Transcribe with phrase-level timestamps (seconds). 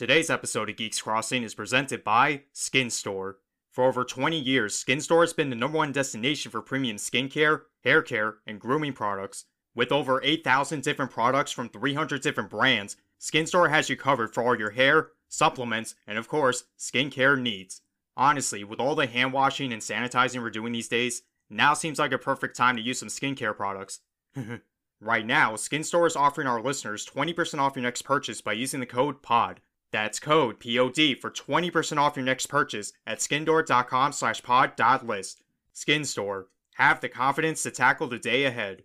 [0.00, 3.36] Today's episode of Geeks Crossing is presented by Skin Store.
[3.70, 7.64] For over 20 years, Skin Store has been the number one destination for premium skincare,
[7.84, 9.44] hair care, and grooming products.
[9.74, 14.42] With over 8,000 different products from 300 different brands, Skin Store has you covered for
[14.42, 17.82] all your hair, supplements, and of course, skincare needs.
[18.16, 22.12] Honestly, with all the hand washing and sanitizing we're doing these days, now seems like
[22.12, 24.00] a perfect time to use some skincare products.
[25.02, 28.80] right now, Skin Store is offering our listeners 20% off your next purchase by using
[28.80, 29.60] the code POD.
[29.92, 35.42] That's code POD for 20% off your next purchase at skinstore.com slash pod.list.
[35.72, 36.48] Skin Store.
[36.74, 38.84] Have the confidence to tackle the day ahead.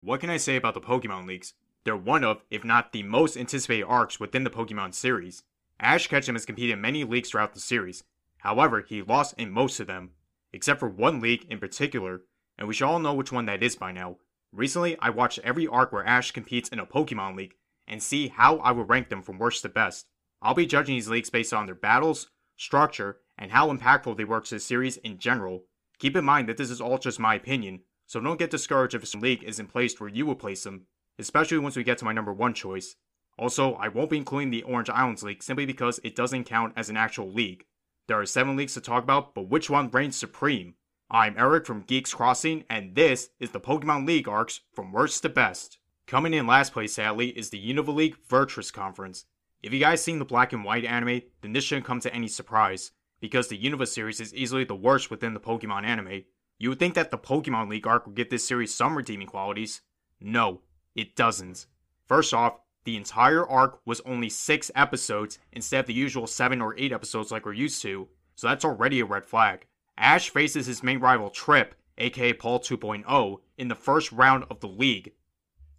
[0.00, 1.54] What can I say about the Pokemon leagues?
[1.84, 5.42] They're one of, if not the most anticipated arcs within the Pokemon series.
[5.78, 8.04] Ash Ketchum has competed in many leagues throughout the series.
[8.38, 10.10] However, he lost in most of them,
[10.52, 12.22] except for one league in particular,
[12.58, 14.16] and we should all know which one that is by now.
[14.52, 17.54] Recently, I watched every arc where Ash competes in a Pokemon League
[17.86, 20.06] and see how I would rank them from worst to best.
[20.42, 24.40] I'll be judging these leagues based on their battles, structure, and how impactful they were
[24.40, 25.64] to the series in general.
[25.98, 29.06] Keep in mind that this is all just my opinion, so don't get discouraged if
[29.08, 30.86] some league isn't placed where you would place them,
[31.18, 32.96] especially once we get to my number one choice.
[33.38, 36.88] Also, I won't be including the Orange Islands League simply because it doesn't count as
[36.88, 37.64] an actual league.
[38.08, 40.74] There are seven leagues to talk about, but which one reigns supreme?
[41.10, 45.28] I'm Eric from Geeks Crossing, and this is the Pokemon League arcs from worst to
[45.28, 45.78] best.
[46.06, 49.24] Coming in last place, sadly, is the Unova League Vertress Conference.
[49.60, 52.28] If you guys seen the black and white anime, then this shouldn't come to any
[52.28, 56.22] surprise, because the Unova series is easily the worst within the Pokemon anime.
[56.60, 59.80] You would think that the Pokemon League arc would give this series some redeeming qualities.
[60.20, 60.60] No,
[60.94, 61.66] it doesn't.
[62.06, 66.78] First off, the entire arc was only 6 episodes instead of the usual 7 or
[66.78, 69.66] 8 episodes like we're used to, so that's already a red flag.
[69.98, 74.68] Ash faces his main rival Trip, aka Paul 2.0, in the first round of the
[74.68, 75.10] league.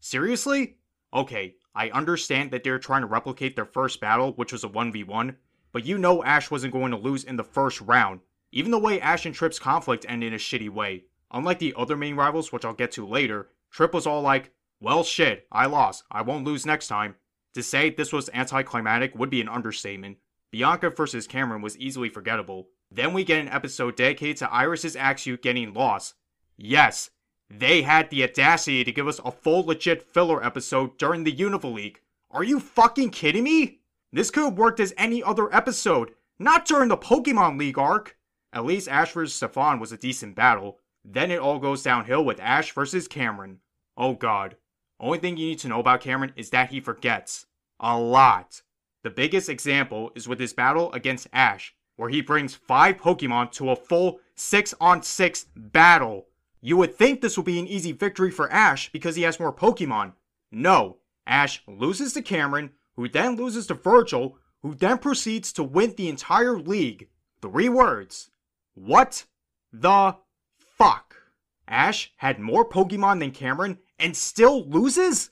[0.09, 0.77] Seriously?
[1.13, 5.36] Okay, I understand that they're trying to replicate their first battle, which was a 1v1,
[5.73, 8.22] but you know Ash wasn't going to lose in the first round.
[8.53, 11.03] Even the way Ash and Trip's conflict ended in a shitty way.
[11.31, 15.04] Unlike the other main rivals, which I'll get to later, Trip was all like, well,
[15.04, 16.05] shit, I lost.
[16.09, 17.15] I won't lose next time.
[17.55, 20.20] To say this was anticlimactic would be an understatement.
[20.52, 22.70] Bianca versus Cameron was easily forgettable.
[22.89, 26.14] Then we get an episode dedicated to Iris's Axew getting lost.
[26.55, 27.09] Yes,
[27.49, 31.73] they had the audacity to give us a full legit filler episode during the Unova
[31.73, 32.02] League.
[32.30, 33.80] Are you fucking kidding me?
[34.11, 38.17] This could have worked as any other episode, not during the Pokemon League arc.
[38.53, 39.33] At least Ash vs.
[39.33, 40.80] Stefan was a decent battle.
[41.03, 43.08] Then it all goes downhill with Ash vs.
[43.08, 43.59] Cameron.
[43.95, 44.58] Oh god.
[44.99, 47.45] Only thing you need to know about Cameron is that he forgets.
[47.79, 48.61] A lot.
[49.03, 53.69] The biggest example is with his battle against Ash, where he brings 5 Pokemon to
[53.69, 56.27] a full 6 on 6 battle.
[56.62, 59.54] You would think this would be an easy victory for Ash because he has more
[59.54, 60.14] Pokemon.
[60.52, 65.94] No, Ash loses to Cameron, who then loses to Virgil, who then proceeds to win
[65.95, 67.10] the entire league.
[67.42, 68.32] Three words.
[68.73, 69.26] What
[69.72, 70.16] the
[70.58, 71.16] fuck?
[71.68, 75.32] Ash had more Pokemon than Cameron and still loses?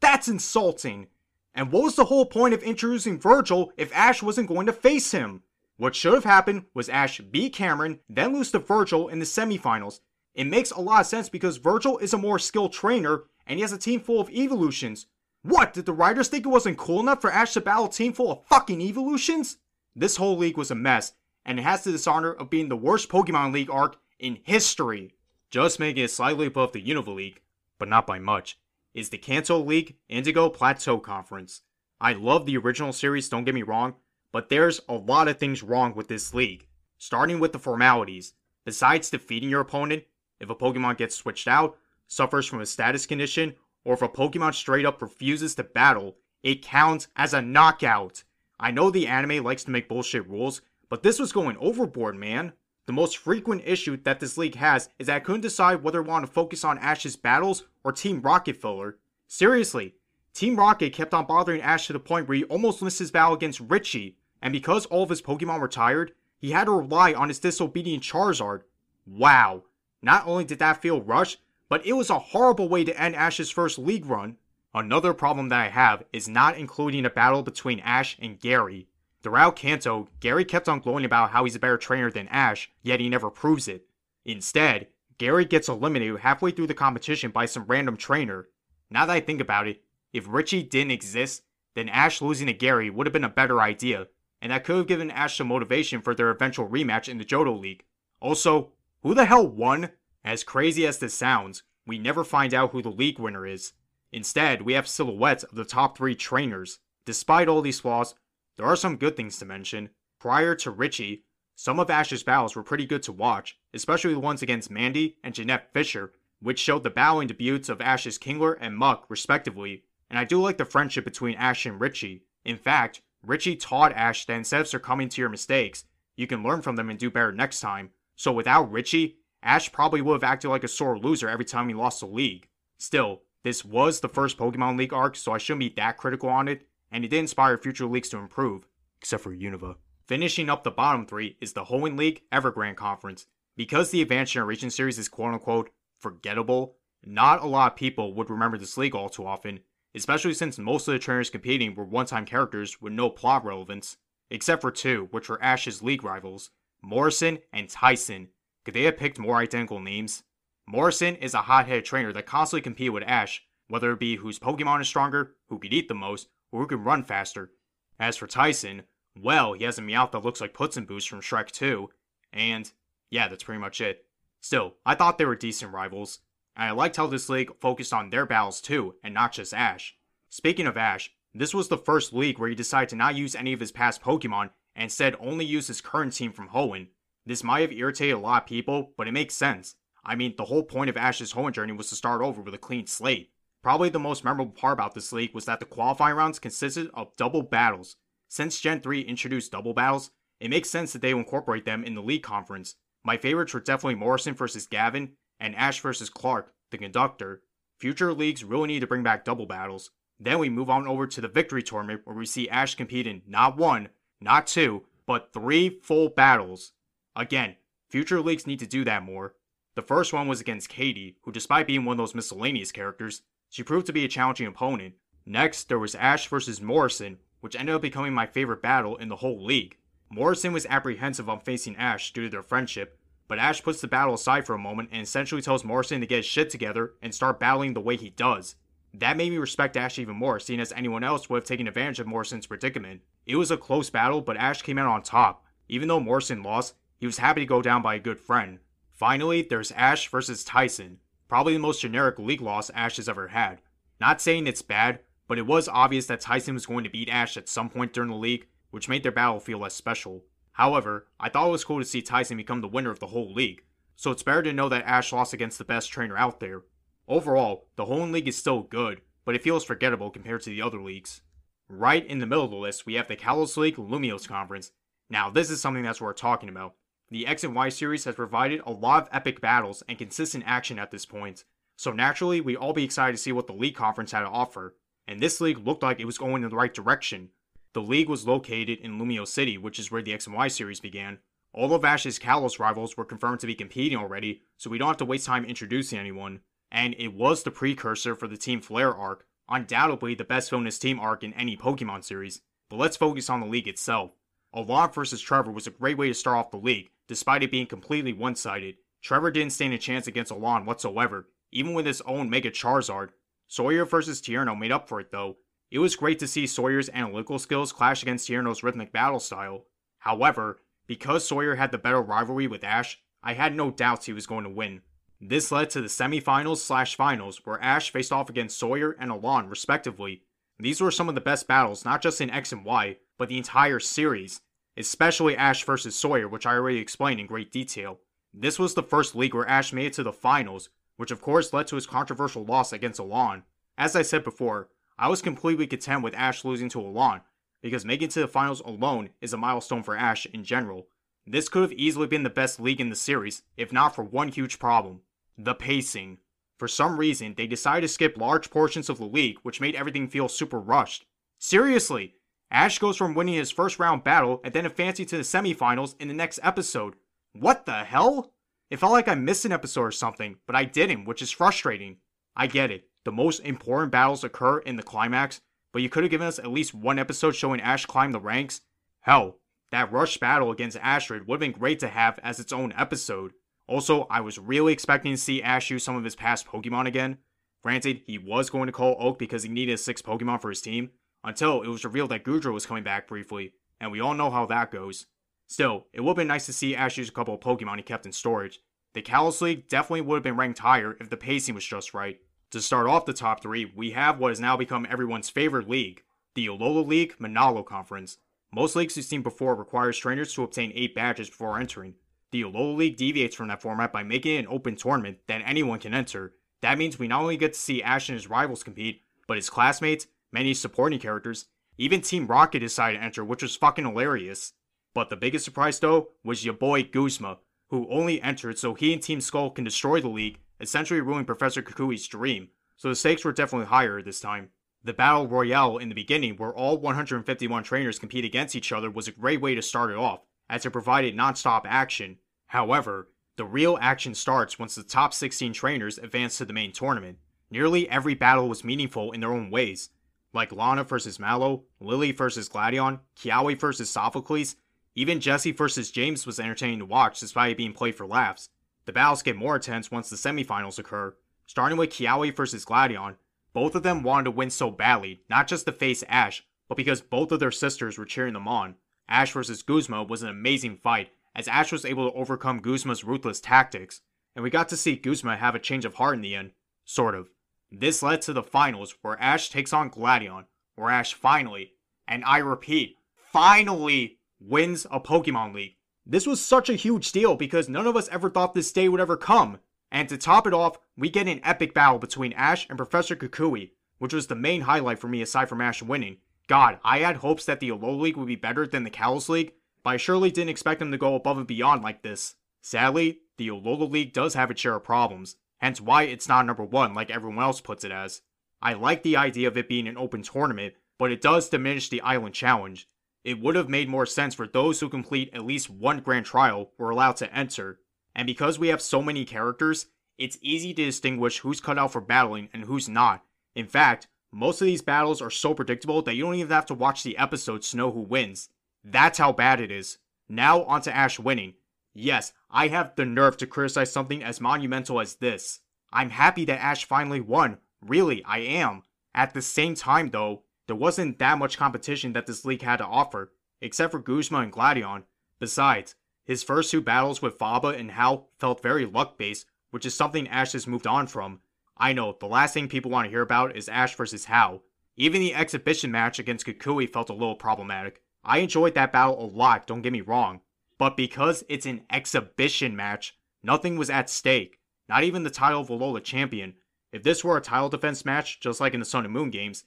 [0.00, 1.08] That's insulting.
[1.54, 5.12] And what was the whole point of introducing Virgil if Ash wasn't going to face
[5.12, 5.42] him?
[5.76, 10.00] What should have happened was Ash beat Cameron, then lose to Virgil in the semifinals.
[10.34, 13.62] It makes a lot of sense because Virgil is a more skilled trainer and he
[13.62, 15.06] has a team full of evolutions.
[15.42, 18.12] What, did the writers think it wasn't cool enough for Ash to battle a team
[18.12, 19.58] full of fucking evolutions?
[19.94, 21.12] This whole league was a mess,
[21.44, 25.12] and it has the dishonor of being the worst Pokemon League arc in history.
[25.50, 27.40] Just making it slightly above the Unova League,
[27.78, 28.58] but not by much,
[28.94, 31.62] is the Kanto League Indigo Plateau Conference.
[32.00, 33.94] I love the original series, don't get me wrong,
[34.32, 36.66] but there's a lot of things wrong with this league.
[36.96, 38.34] Starting with the formalities.
[38.64, 40.04] Besides defeating your opponent,
[40.42, 43.54] if a Pokemon gets switched out, suffers from a status condition,
[43.84, 48.24] or if a Pokemon straight up refuses to battle, it counts as a knockout.
[48.60, 52.52] I know the anime likes to make bullshit rules, but this was going overboard, man.
[52.86, 56.06] The most frequent issue that this league has is that I couldn't decide whether I
[56.06, 58.98] want to focus on Ash's battles or Team Rocket filler.
[59.28, 59.94] Seriously,
[60.34, 63.34] Team Rocket kept on bothering Ash to the point where he almost missed his battle
[63.34, 67.28] against Richie, and because all of his Pokemon were tired, he had to rely on
[67.28, 68.62] his disobedient Charizard.
[69.06, 69.62] Wow.
[70.02, 73.50] Not only did that feel rushed, but it was a horrible way to end Ash's
[73.50, 74.36] first league run.
[74.74, 78.88] Another problem that I have is not including a battle between Ash and Gary.
[79.22, 82.98] Throughout Kanto, Gary kept on gloating about how he's a better trainer than Ash, yet
[82.98, 83.86] he never proves it.
[84.24, 84.88] Instead,
[85.18, 88.48] Gary gets eliminated halfway through the competition by some random trainer.
[88.90, 89.82] Now that I think about it,
[90.12, 91.42] if Richie didn't exist,
[91.74, 94.08] then Ash losing to Gary would have been a better idea,
[94.40, 97.58] and that could have given Ash some motivation for their eventual rematch in the Johto
[97.58, 97.84] League.
[98.20, 98.72] Also,
[99.02, 99.90] who the hell won?
[100.24, 103.72] As crazy as this sounds, we never find out who the league winner is.
[104.12, 106.78] Instead, we have silhouettes of the top three trainers.
[107.04, 108.14] Despite all these flaws,
[108.56, 109.90] there are some good things to mention.
[110.20, 111.24] Prior to Richie,
[111.56, 115.34] some of Ash's battles were pretty good to watch, especially the ones against Mandi and
[115.34, 119.84] Jeanette Fisher, which showed the battling debuts of Ash's Kingler and Muk, respectively.
[120.10, 122.24] And I do like the friendship between Ash and Richie.
[122.44, 125.84] In fact, Richie taught Ash that instead of succumbing to your mistakes,
[126.16, 127.90] you can learn from them and do better next time.
[128.22, 131.74] So without Richie, Ash probably would have acted like a sore loser every time he
[131.74, 132.46] lost the league.
[132.78, 136.46] Still, this was the first Pokemon League arc, so I shouldn't be that critical on
[136.46, 138.68] it, and it did inspire future leagues to improve,
[139.00, 139.74] except for Unova.
[140.06, 143.26] Finishing up the bottom three is the Hoenn League Evergrande Conference.
[143.56, 148.30] Because the Advanced Generation Series is quote unquote forgettable, not a lot of people would
[148.30, 149.58] remember this league all too often,
[149.96, 153.96] especially since most of the trainers competing were one time characters with no plot relevance,
[154.30, 156.50] except for two, which were Ash's league rivals
[156.82, 158.28] Morrison and Tyson.
[158.64, 160.24] Could they have picked more identical names?
[160.66, 164.38] Morrison is a hot headed trainer that constantly competes with Ash, whether it be whose
[164.38, 167.52] Pokemon is stronger, who can eat the most, or who can run faster.
[167.98, 168.82] As for Tyson,
[169.20, 171.90] well, he has a Meowth that looks like Puss in Boots from Shrek 2,
[172.32, 172.70] and
[173.10, 174.06] yeah, that's pretty much it.
[174.40, 176.20] Still, I thought they were decent rivals,
[176.56, 179.96] and I liked how this league focused on their battles too, and not just Ash.
[180.30, 183.52] Speaking of Ash, this was the first league where he decided to not use any
[183.52, 186.88] of his past Pokemon and said only use his current team from Hoenn.
[187.24, 189.76] This might have irritated a lot of people, but it makes sense.
[190.04, 192.58] I mean, the whole point of Ash's Hoenn journey was to start over with a
[192.58, 193.30] clean slate.
[193.62, 197.16] Probably the most memorable part about this league was that the qualifying rounds consisted of
[197.16, 197.96] double battles.
[198.28, 200.10] Since Gen 3 introduced double battles,
[200.40, 202.74] it makes sense that they will incorporate them in the league conference.
[203.04, 207.42] My favorites were definitely Morrison versus Gavin and Ash versus Clark, the conductor.
[207.78, 209.90] Future leagues really need to bring back double battles.
[210.18, 213.22] Then we move on over to the victory tournament where we see Ash compete in
[213.26, 213.90] not one,
[214.22, 216.72] not two, but three full battles.
[217.14, 217.56] Again,
[217.88, 219.34] future leagues need to do that more.
[219.74, 223.62] The first one was against Katie, who despite being one of those miscellaneous characters, she
[223.62, 224.94] proved to be a challenging opponent.
[225.24, 229.16] Next, there was Ash versus Morrison, which ended up becoming my favorite battle in the
[229.16, 229.76] whole league.
[230.10, 232.98] Morrison was apprehensive on facing Ash due to their friendship,
[233.28, 236.18] but Ash puts the battle aside for a moment and essentially tells Morrison to get
[236.18, 238.56] his shit together and start battling the way he does.
[238.94, 241.98] That made me respect Ash even more, seeing as anyone else would have taken advantage
[242.00, 243.00] of Morrison's predicament.
[243.26, 245.44] It was a close battle, but Ash came out on top.
[245.68, 248.58] Even though Morrison lost, he was happy to go down by a good friend.
[248.90, 253.62] Finally, there's Ash versus Tyson, probably the most generic league loss Ash has ever had.
[253.98, 257.36] Not saying it's bad, but it was obvious that Tyson was going to beat Ash
[257.36, 260.24] at some point during the league, which made their battle feel less special.
[260.52, 263.32] However, I thought it was cool to see Tyson become the winner of the whole
[263.32, 263.62] league,
[263.96, 266.62] so it's better to know that Ash lost against the best trainer out there.
[267.08, 270.80] Overall, the whole league is still good, but it feels forgettable compared to the other
[270.80, 271.22] leagues.
[271.68, 274.72] Right in the middle of the list, we have the Kalos League Lumiose Conference.
[275.08, 276.74] Now, this is something that's worth talking about.
[277.10, 280.78] The X and Y series has provided a lot of epic battles and consistent action
[280.78, 281.44] at this point,
[281.76, 284.76] so naturally, we'd all be excited to see what the league conference had to offer,
[285.08, 287.30] and this league looked like it was going in the right direction.
[287.72, 290.80] The league was located in Lumiose City, which is where the X and Y series
[290.80, 291.18] began.
[291.52, 294.96] All of Ash's Kalos rivals were confirmed to be competing already, so we don't have
[294.98, 296.40] to waste time introducing anyone.
[296.72, 300.98] And it was the precursor for the Team Flare arc, undoubtedly the best villainous team
[300.98, 302.40] arc in any Pokemon series.
[302.68, 304.10] But let's focus on the league itself.
[304.52, 305.20] Alain vs.
[305.20, 308.34] Trevor was a great way to start off the league, despite it being completely one
[308.34, 308.74] sided.
[309.00, 313.10] Trevor didn't stand a chance against Alain whatsoever, even with his own Mega Charizard.
[313.46, 314.20] Sawyer vs.
[314.20, 315.36] Tierno made up for it though,
[315.72, 319.64] it was great to see Sawyer's analytical skills clash against Tierno's rhythmic battle style.
[320.00, 324.26] However, because Sawyer had the better rivalry with Ash, I had no doubts he was
[324.26, 324.82] going to win.
[325.24, 329.46] This led to the semifinals slash finals, where Ash faced off against Sawyer and Alain,
[329.46, 330.22] respectively.
[330.58, 333.38] These were some of the best battles, not just in X and Y, but the
[333.38, 334.40] entire series,
[334.76, 338.00] especially Ash versus Sawyer, which I already explained in great detail.
[338.34, 341.52] This was the first league where Ash made it to the finals, which of course
[341.52, 343.44] led to his controversial loss against Alain.
[343.78, 347.20] As I said before, I was completely content with Ash losing to Alain,
[347.62, 350.88] because making it to the finals alone is a milestone for Ash in general.
[351.28, 354.26] This could have easily been the best league in the series, if not for one
[354.26, 355.02] huge problem
[355.36, 356.18] the pacing.
[356.58, 360.08] For some reason, they decided to skip large portions of the league, which made everything
[360.08, 361.06] feel super rushed.
[361.38, 362.14] Seriously,
[362.50, 366.08] Ash goes from winning his first round battle and then advancing to the semifinals in
[366.08, 366.94] the next episode.
[367.32, 368.32] What the hell?
[368.70, 371.96] It felt like I missed an episode or something, but I didn't, which is frustrating.
[372.36, 375.40] I get it the most important battles occur in the climax,
[375.72, 378.60] but you could have given us at least one episode showing Ash climb the ranks.
[379.00, 379.38] Hell,
[379.70, 383.32] that rush battle against Astrid would have been great to have as its own episode.
[383.66, 387.18] Also, I was really expecting to see Ash use some of his past Pokemon again.
[387.62, 390.90] Granted, he was going to call Oak because he needed six Pokemon for his team,
[391.22, 394.46] until it was revealed that Goodra was coming back briefly, and we all know how
[394.46, 395.06] that goes.
[395.46, 397.82] Still, it would have been nice to see Ash use a couple of Pokemon he
[397.82, 398.60] kept in storage.
[398.94, 402.18] The Kalos League definitely would have been ranked higher if the pacing was just right,
[402.52, 406.02] to start off the top three, we have what has now become everyone's favorite league,
[406.34, 408.18] the Alola League Manalo Conference.
[408.52, 411.94] Most leagues we've seen before requires trainers to obtain 8 badges before entering.
[412.32, 415.78] The Alola League deviates from that format by making it an open tournament that anyone
[415.78, 416.32] can enter.
[416.62, 419.50] That means we not only get to see Ash and his rivals compete, but his
[419.50, 421.46] classmates, many supporting characters,
[421.76, 424.54] even Team Rocket decided to enter, which was fucking hilarious.
[424.94, 429.02] But the biggest surprise though was your boy Guzma, who only entered so he and
[429.02, 432.48] Team Skull can destroy the league, essentially ruining Professor Kukui's dream.
[432.76, 434.50] So the stakes were definitely higher this time.
[434.84, 439.06] The Battle Royale in the beginning, where all 151 trainers compete against each other, was
[439.06, 442.18] a great way to start it off, as it provided non-stop action.
[442.52, 447.16] However, the real action starts once the top 16 trainers advance to the main tournament.
[447.50, 449.88] Nearly every battle was meaningful in their own ways,
[450.34, 454.56] like Lana versus Mallow, Lillie versus Gladion, Kiawe versus Sophocles,
[454.94, 458.50] even Jessie versus James was entertaining to watch despite it being played for laughs.
[458.84, 461.16] The battles get more intense once the semifinals occur,
[461.46, 463.16] starting with Kiawe versus Gladion.
[463.54, 467.00] Both of them wanted to win so badly, not just to face Ash, but because
[467.00, 468.74] both of their sisters were cheering them on.
[469.08, 473.40] Ash versus Guzma was an amazing fight, as Ash was able to overcome Guzma's ruthless
[473.40, 474.00] tactics,
[474.34, 476.52] and we got to see Guzma have a change of heart in the end.
[476.84, 477.30] Sort of.
[477.70, 481.72] This led to the finals, where Ash takes on Gladion, where Ash finally,
[482.06, 485.76] and I repeat, finally wins a Pokemon League.
[486.04, 489.00] This was such a huge deal because none of us ever thought this day would
[489.00, 489.58] ever come.
[489.90, 493.70] And to top it off, we get an epic battle between Ash and Professor Kukui,
[493.98, 496.16] which was the main highlight for me aside from Ash winning.
[496.48, 499.52] God, I had hopes that the Alola League would be better than the Kalos League,
[499.82, 502.34] but I surely didn't expect them to go above and beyond like this.
[502.60, 506.64] Sadly, the Alola League does have its share of problems, hence why it's not number
[506.64, 508.22] one like everyone else puts it as.
[508.60, 512.00] I like the idea of it being an open tournament, but it does diminish the
[512.02, 512.88] Island Challenge.
[513.24, 516.70] It would have made more sense for those who complete at least one grand trial
[516.78, 517.80] were allowed to enter,
[518.14, 519.86] and because we have so many characters,
[520.18, 523.24] it's easy to distinguish who's cut out for battling and who's not.
[523.54, 526.74] In fact, most of these battles are so predictable that you don't even have to
[526.74, 528.48] watch the episodes to know who wins.
[528.84, 529.98] That's how bad it is.
[530.28, 531.54] Now onto Ash winning.
[531.94, 535.60] Yes, I have the nerve to criticize something as monumental as this.
[535.92, 537.58] I'm happy that Ash finally won.
[537.80, 538.82] Really, I am.
[539.14, 542.86] At the same time, though, there wasn't that much competition that this league had to
[542.86, 545.04] offer, except for Guzma and Gladion.
[545.38, 549.94] Besides, his first two battles with Faba and Hau felt very luck based, which is
[549.94, 551.40] something Ash has moved on from.
[551.76, 554.62] I know, the last thing people want to hear about is Ash versus Hau.
[554.96, 558.01] Even the exhibition match against Kukui felt a little problematic.
[558.24, 560.40] I enjoyed that battle a lot, don't get me wrong.
[560.78, 564.58] But because it's an exhibition match, nothing was at stake.
[564.88, 566.54] Not even the title of Alola champion.
[566.92, 569.64] If this were a title defense match, just like in the Sun and Moon games,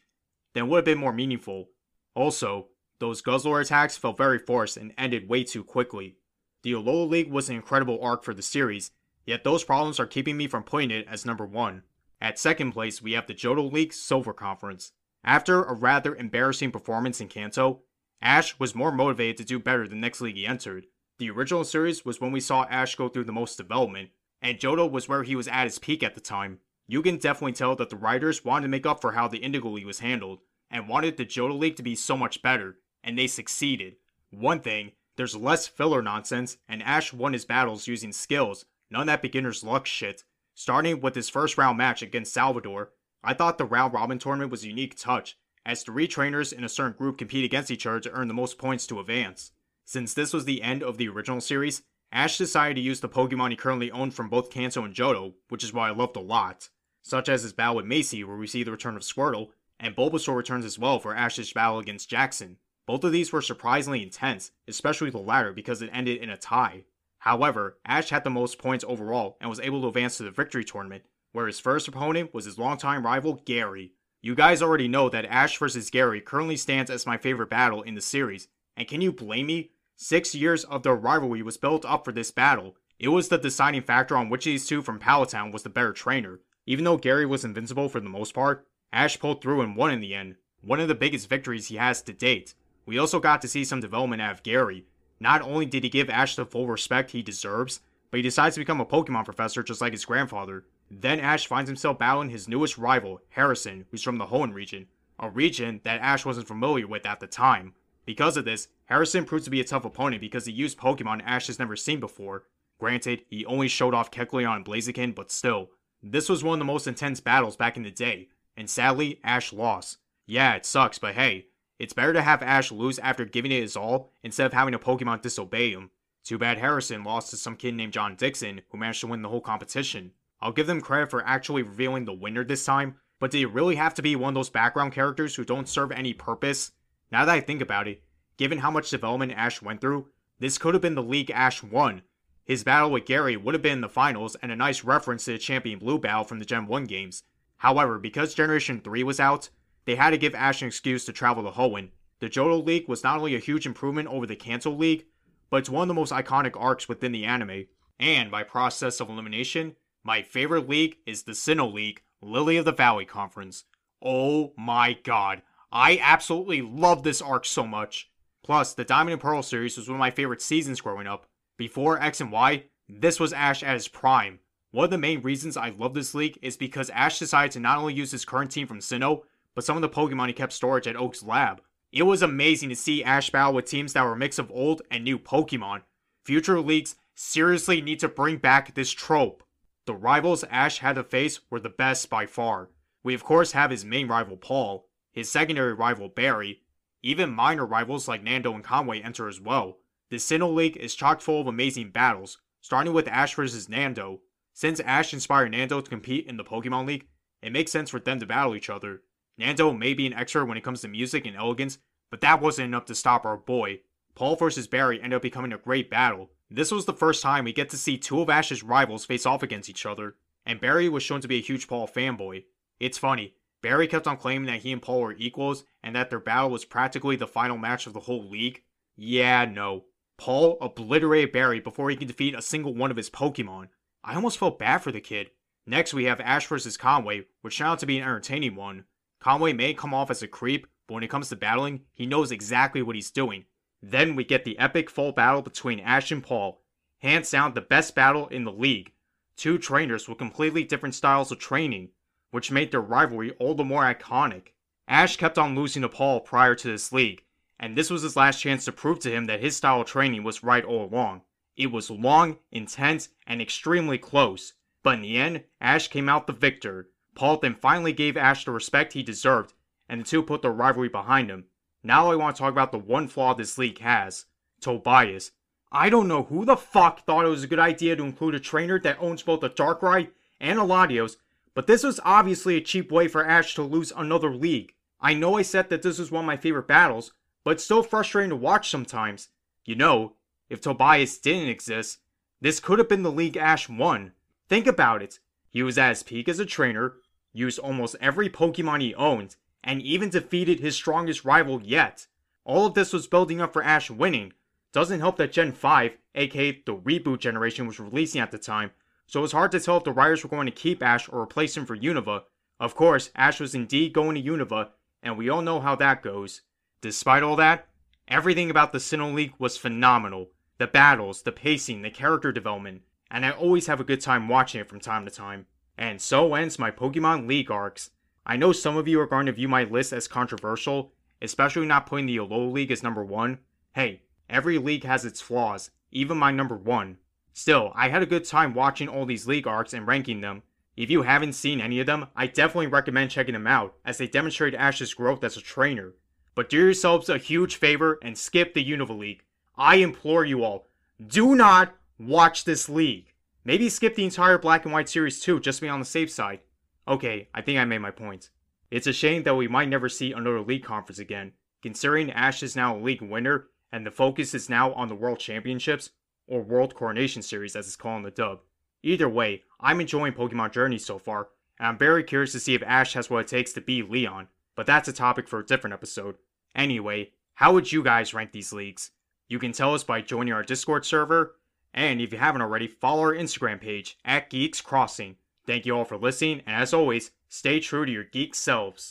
[0.54, 1.70] then would have been more meaningful.
[2.14, 2.68] Also,
[3.00, 6.18] those Guzzler attacks felt very forced and ended way too quickly.
[6.64, 8.92] The Alola League was an incredible arc for the series,
[9.26, 11.84] yet those problems are keeping me from putting it as number one.
[12.22, 14.94] At second place, we have the Johto League Silver Conference.
[15.24, 17.82] After a rather embarrassing performance in Kanto,
[18.22, 20.88] Ash was more motivated to do better the next league he entered.
[21.20, 24.10] The original series was when we saw Ash go through the most development,
[24.42, 26.60] and Johto was where he was at his peak at the time.
[26.88, 29.70] You can definitely tell that the writers wanted to make up for how the Indigo
[29.70, 33.28] League was handled, and wanted the Johto League to be so much better, and they
[33.28, 33.96] succeeded.
[34.32, 39.22] One thing, there's less filler nonsense, and Ash won his battles using skills, none that
[39.22, 40.24] beginner's luck shit.
[40.54, 42.92] Starting with his first round match against Salvador,
[43.24, 46.70] I thought the round robin tournament was a unique touch, as three trainers in a
[46.70, 49.52] certain group compete against each other to earn the most points to advance.
[49.86, 51.82] Since this was the end of the original series,
[52.12, 55.64] Ash decided to use the Pokemon he currently owned from both Kanto and Johto, which
[55.64, 56.70] is why I loved a lot
[57.06, 60.36] such as his battle with Macy, where we see the return of Squirtle, and Bulbasaur
[60.36, 62.58] returns as well for Ash's battle against Jackson.
[62.88, 66.86] Both of these were surprisingly intense, especially the latter because it ended in a tie.
[67.20, 70.64] However, Ash had the most points overall and was able to advance to the victory
[70.64, 73.94] tournament, where his first opponent was his longtime rival, Gary.
[74.26, 75.92] You guys already know that Ash vs.
[75.92, 79.70] Gary currently stands as my favorite battle in the series, and can you blame me?
[79.98, 82.76] Six years of their rivalry was built up for this battle.
[82.98, 85.70] It was the deciding factor on which of these two from Pallet Town was the
[85.70, 86.40] better trainer.
[86.66, 90.02] Even though Gary was invincible for the most part, Ash pulled through and won in
[90.02, 92.56] the end, one of the biggest victories he has to date.
[92.88, 94.88] We also got to see some development out of Gary.
[95.20, 97.80] Not only did he give Ash the full respect he deserves,
[98.10, 100.66] but he decides to become a Pokemon professor just like his grandfather.
[100.90, 104.88] Then Ash finds himself battling his newest rival, Harrison, who's from the Hoenn region,
[105.20, 107.74] a region that Ash wasn't familiar with at the time.
[108.06, 111.48] Because of this, Harrison proves to be a tough opponent because he used Pokemon Ash
[111.48, 112.44] has never seen before.
[112.80, 115.70] Granted, he only showed off Kecleon and Blaziken, but still,
[116.04, 119.52] this was one of the most intense battles back in the day, and sadly, Ash
[119.52, 119.98] lost.
[120.28, 121.48] Yeah, it sucks, but hey,
[121.80, 124.80] it's better to have Ash lose after giving it his all instead of having a
[124.80, 125.90] Pokemon disobey him.
[126.24, 129.30] Too bad Harrison lost to some kid named Jon Dickson who managed to win the
[129.30, 130.12] whole competition.
[130.46, 133.76] I'll give them credit for actually revealing the winner this time, But did it really
[133.76, 136.72] have to be one of those background characters who don't serve any purpose?
[137.12, 138.04] Now that I think about it,
[138.38, 140.10] given how much development Ash went through,
[140.40, 142.04] this could have been the league Ash won.
[142.44, 145.32] His battle with Gary would have been in the finals and a nice reference to
[145.32, 147.24] the Champion Blue battle from the Gen 1 games.
[147.58, 149.50] However, because Generation 3 was out,
[149.86, 151.90] they had to give Ash an excuse to travel to Hoenn.
[152.20, 155.06] The Johto League was not only a huge improvement over the Kanto League,
[155.50, 157.66] but it's one of the most iconic arcs within the anime.
[158.00, 162.72] And by process of elimination, my favorite league is the Sinnoh League, Lily of the
[162.72, 163.64] Valley Conference.
[164.04, 168.12] Oh my god, I absolutely love this arc so much.
[168.44, 171.26] Plus, the Diamond and Pearl series was one of my favorite seasons growing up.
[171.58, 174.40] Before X and Y, this was Ash at his prime.
[174.70, 177.80] One of the main reasons I love this league is because Ash decided to not
[177.80, 179.24] only use his current team from Sinnoh,
[179.56, 181.62] but some of the Pokemon he kept storage at Oak's lab.
[181.92, 184.84] It was amazing to see Ash battle with teams that were a mix of old
[184.92, 185.82] and new Pokemon.
[186.24, 189.42] Future leagues seriously need to bring back this trope.
[189.86, 192.72] The rivals Ash had to face were the best by far.
[193.04, 196.62] We of course have his main rival Paul, his secondary rival Barry,
[197.04, 199.78] even minor rivals like Nando and Conway enter as well.
[200.10, 204.22] The Sinnoh League is chock full of amazing battles, starting with Ash versus Nando.
[204.54, 207.08] Since Ash inspired Nando to compete in the Pokemon League,
[207.44, 209.04] it makes sense for them to battle each other.
[209.38, 211.78] Nando may be an expert when it comes to music and elegance,
[212.10, 213.82] but that wasn't enough to stop our boy.
[214.16, 216.32] Paul versus Barry ended up becoming a great battle.
[216.50, 219.44] This was the first time we get to see two of Ash's rivals face off
[219.44, 222.44] against each other, and Barry was shown to be a huge Paul fanboy.
[222.80, 223.34] It's funny,
[223.66, 226.66] Barry kept on claiming that he and Paul were equals and that their battle was
[226.66, 228.62] practically the final match of the whole league.
[228.96, 229.86] Yeah, no.
[230.20, 233.70] Paul obliterated Barry before he could defeat a single one of his Pokemon.
[234.04, 235.32] I almost felt bad for the kid.
[235.66, 236.78] Next, we have Ash vs.
[236.78, 238.86] Conway, which turned out to be an entertaining one.
[239.20, 242.32] Conway may come off as a creep, but when it comes to battling, he knows
[242.32, 243.46] exactly what he's doing.
[243.88, 246.60] Then we get the epic full battle between Ash and Paul.
[247.04, 248.94] Hands down, the best battle in the league.
[249.38, 251.90] Two trainers with completely different styles of training,
[252.32, 254.54] which made their rivalry all the more iconic.
[254.88, 257.26] Ash kept on losing to Paul prior to this league,
[257.60, 260.24] and this was his last chance to prove to him that his style of training
[260.24, 261.22] was right all along.
[261.56, 266.34] It was long, intense, and extremely close, but in the end, Ash came out the
[266.34, 266.90] victor.
[267.14, 269.54] Paul then finally gave Ash the respect he deserved,
[269.88, 271.46] and the two put their rivalry behind him.
[271.86, 274.26] Now I want to talk about the one flaw this league has
[274.60, 275.34] Tobias.
[275.72, 278.40] I don't know who the fuck thought it was a good idea to include a
[278.40, 280.10] trainer that owns both a Darkrai
[280.42, 281.18] and a Latios,
[281.54, 284.74] but this was obviously a cheap way for Ash to lose another league.
[285.00, 287.84] I know I said that this was one of my favorite battles, but it's so
[287.84, 289.30] frustrating to watch sometimes.
[289.64, 290.14] You know,
[290.50, 292.00] if Tobias didn't exist,
[292.42, 294.14] this could have been the league Ash won.
[294.50, 295.20] Think about it.
[295.52, 296.96] He was at his peak as a trainer,
[297.32, 299.36] used almost every Pokemon he owned,
[299.66, 302.08] and even defeated his strongest rival yet.
[302.46, 304.32] All of this was building up for Ash winning.
[304.72, 308.72] Doesn't help that Gen 5, aka the reboot generation, was releasing at the time,
[309.08, 311.22] so it was hard to tell if the writers were going to keep Ash or
[311.22, 312.24] replace him for Unova.
[312.60, 314.70] Of course, Ash was indeed going to Unova,
[315.02, 316.42] and we all know how that goes.
[316.82, 317.68] Despite all that,
[318.08, 320.30] everything about the Sinnoh League was phenomenal.
[320.58, 324.62] The battles, the pacing, the character development, and I always have a good time watching
[324.62, 325.48] it from time to time.
[325.78, 327.90] And so ends my Pokemon League arcs.
[328.26, 331.86] I know some of you are going to view my list as controversial, especially not
[331.86, 333.40] putting the Alola League as number one.
[333.74, 336.98] Hey, every league has its flaws, even my number one.
[337.34, 340.42] Still, I had a good time watching all these league arcs and ranking them.
[340.76, 344.08] If you haven't seen any of them, I definitely recommend checking them out, as they
[344.08, 345.94] demonstrate Ash's growth as a trainer.
[346.34, 349.24] But do yourselves a huge favor and skip the Unova League.
[349.58, 350.68] I implore you all,
[351.06, 353.14] do not watch this league.
[353.44, 356.12] Maybe skip the entire Black and White series too, just to be on the safe
[356.12, 356.40] side.
[356.88, 358.30] Okay, I think I made my point.
[358.70, 362.56] It's a shame that we might never see another league conference again, considering Ash is
[362.56, 365.90] now a league winner and the focus is now on the World Championships,
[366.28, 368.40] or World Coronation Series as it's called in the dub.
[368.84, 372.64] Either way, I'm enjoying Pokemon Journey so far, and I'm very curious to see if
[372.64, 375.74] Ash has what it takes to be Leon, but that's a topic for a different
[375.74, 376.16] episode.
[376.56, 378.92] Anyway, how would you guys rank these leagues?
[379.28, 381.36] You can tell us by joining our Discord server,
[381.74, 385.18] and if you haven't already, follow our Instagram page at Geeks Crossing.
[385.48, 388.84] Thank you all for listening, and as always, stay true to your geek selves.